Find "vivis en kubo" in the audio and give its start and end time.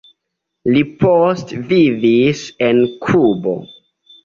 1.73-3.57